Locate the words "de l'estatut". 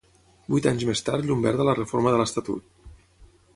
2.17-2.75